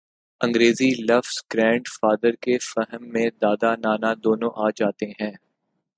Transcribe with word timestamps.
انگریزی 0.41 0.89
لفظ 1.09 1.35
grand 1.53 1.87
father 1.87 2.33
کے 2.35 2.57
فہم 2.61 3.03
میں 3.13 3.29
دادا، 3.41 3.71
نانا 3.75 4.13
دونوں 4.23 4.51
آ 4.55 4.69
جاتے 4.75 5.05
ہیں۔ 5.21 5.31